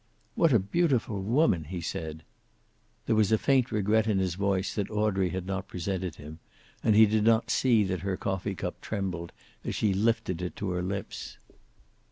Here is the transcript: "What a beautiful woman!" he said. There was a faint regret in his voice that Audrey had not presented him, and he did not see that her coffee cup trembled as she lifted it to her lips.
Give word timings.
"What 0.33 0.51
a 0.51 0.57
beautiful 0.57 1.21
woman!" 1.21 1.65
he 1.65 1.79
said. 1.79 2.23
There 3.05 3.15
was 3.15 3.31
a 3.31 3.37
faint 3.37 3.71
regret 3.71 4.07
in 4.07 4.17
his 4.17 4.33
voice 4.33 4.73
that 4.73 4.89
Audrey 4.89 5.29
had 5.29 5.45
not 5.45 5.67
presented 5.67 6.15
him, 6.15 6.39
and 6.83 6.95
he 6.95 7.05
did 7.05 7.23
not 7.23 7.51
see 7.51 7.83
that 7.83 7.99
her 7.99 8.17
coffee 8.17 8.55
cup 8.55 8.81
trembled 8.81 9.31
as 9.63 9.75
she 9.75 9.93
lifted 9.93 10.41
it 10.41 10.55
to 10.55 10.71
her 10.71 10.81
lips. 10.81 11.37